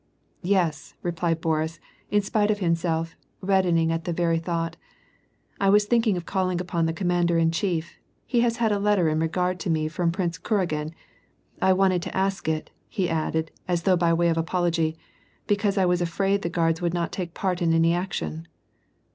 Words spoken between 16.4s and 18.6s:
the Guards would not take part in any action."